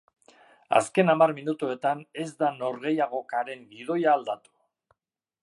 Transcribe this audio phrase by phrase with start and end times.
[0.77, 4.55] Azken hamar minutuetan, ez da norgehiagokaren gidoia aldatu.